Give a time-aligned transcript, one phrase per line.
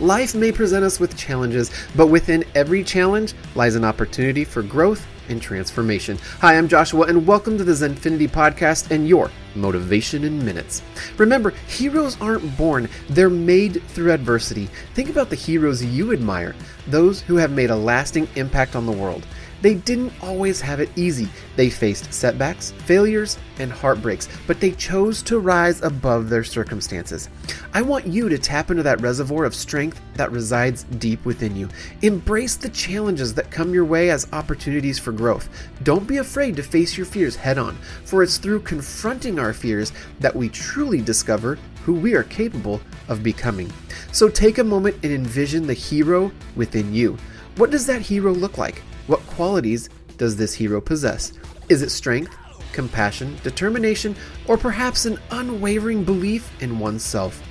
[0.00, 5.06] Life may present us with challenges, but within every challenge lies an opportunity for growth
[5.30, 6.18] and transformation.
[6.40, 10.82] Hi, I'm Joshua, and welcome to the Zenfinity Podcast and your Motivation in Minutes.
[11.16, 14.66] Remember, heroes aren't born, they're made through adversity.
[14.92, 16.54] Think about the heroes you admire,
[16.86, 19.26] those who have made a lasting impact on the world.
[19.66, 21.28] They didn't always have it easy.
[21.56, 27.28] They faced setbacks, failures, and heartbreaks, but they chose to rise above their circumstances.
[27.74, 31.68] I want you to tap into that reservoir of strength that resides deep within you.
[32.02, 35.48] Embrace the challenges that come your way as opportunities for growth.
[35.82, 37.74] Don't be afraid to face your fears head on,
[38.04, 43.24] for it's through confronting our fears that we truly discover who we are capable of
[43.24, 43.72] becoming.
[44.12, 47.18] So take a moment and envision the hero within you.
[47.56, 48.80] What does that hero look like?
[49.06, 49.88] What qualities
[50.18, 51.32] does this hero possess?
[51.68, 52.36] Is it strength,
[52.72, 57.42] compassion, determination, or perhaps an unwavering belief in oneself?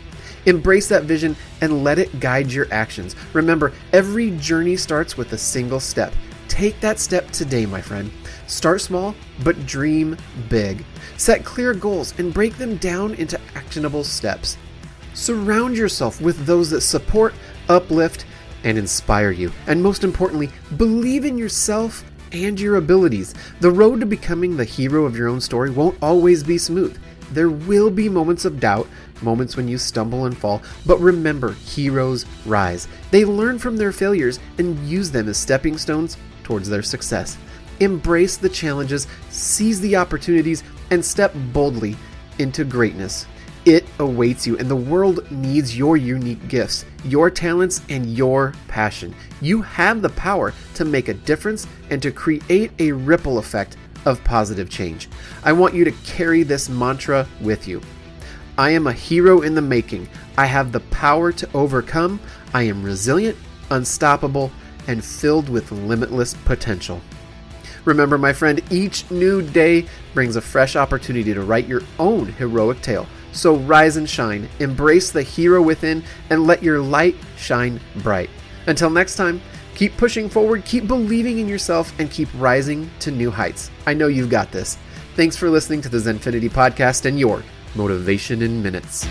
[0.46, 3.16] Embrace that vision and let it guide your actions.
[3.34, 6.14] Remember, every journey starts with a single step.
[6.48, 8.12] Take that step today, my friend.
[8.48, 10.16] Start small, but dream
[10.50, 10.86] big.
[11.18, 14.58] Set clear goals and break them down into actionable steps.
[15.14, 17.34] Surround yourself with those that support,
[17.70, 18.26] uplift,
[18.66, 19.54] and inspire you.
[19.68, 23.34] And most importantly, believe in yourself and your abilities.
[23.62, 27.00] The road to becoming the hero of your own story won't always be smooth.
[27.32, 28.88] There will be moments of doubt,
[29.22, 32.88] moments when you stumble and fall, but remember, heroes rise.
[33.12, 37.38] They learn from their failures and use them as stepping stones towards their success.
[37.80, 41.96] Embrace the challenges, seize the opportunities, and step boldly
[42.38, 43.26] into greatness.
[43.66, 49.16] It awaits you, and the world needs your unique gifts, your talents, and your passion.
[49.42, 54.24] You have the power to make a difference and to create a ripple effect of
[54.24, 55.10] positive change.
[55.44, 57.82] I want you to carry this mantra with you.
[58.56, 60.08] I am a hero in the making.
[60.38, 62.20] I have the power to overcome.
[62.54, 63.36] I am resilient,
[63.72, 64.52] unstoppable,
[64.88, 67.02] and filled with limitless potential.
[67.84, 72.82] Remember, my friend, each new day brings a fresh opportunity to write your own heroic
[72.82, 73.08] tale.
[73.36, 78.30] So rise and shine, embrace the hero within, and let your light shine bright.
[78.66, 79.42] Until next time,
[79.76, 83.70] keep pushing forward, keep believing in yourself, and keep rising to new heights.
[83.86, 84.78] I know you've got this.
[85.16, 87.44] Thanks for listening to the Zenfinity Podcast and your
[87.76, 89.06] Motivation in Minutes.